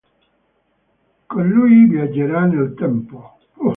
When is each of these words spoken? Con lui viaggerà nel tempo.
Con 1.27 1.47
lui 1.47 1.85
viaggerà 1.85 2.45
nel 2.47 2.73
tempo. 2.75 3.37